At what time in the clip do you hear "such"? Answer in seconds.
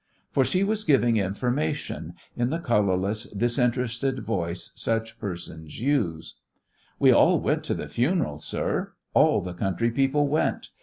4.73-5.19